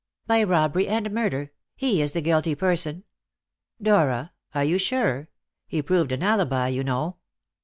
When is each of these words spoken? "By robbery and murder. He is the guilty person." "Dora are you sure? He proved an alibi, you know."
"By 0.25 0.41
robbery 0.41 0.87
and 0.87 1.11
murder. 1.11 1.51
He 1.75 2.01
is 2.01 2.13
the 2.13 2.21
guilty 2.21 2.55
person." 2.55 3.03
"Dora 3.79 4.33
are 4.55 4.63
you 4.63 4.79
sure? 4.79 5.29
He 5.67 5.83
proved 5.83 6.11
an 6.11 6.23
alibi, 6.23 6.69
you 6.69 6.83
know." 6.83 7.17